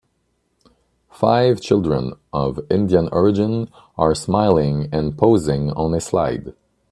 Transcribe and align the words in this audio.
Five 1.11 1.61
children 1.61 2.13
of 2.33 2.59
Indian 2.71 3.07
origin 3.11 3.69
are 3.99 4.15
smiling 4.15 4.89
and 4.91 5.15
posing 5.15 5.69
on 5.73 5.93
a 5.93 6.01
slide. 6.01 6.55